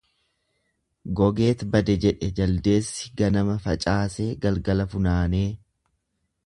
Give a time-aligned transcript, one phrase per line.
[1.19, 5.49] Gogeet bade jedhe jaldeessi ganama facaasee galgala funaanee.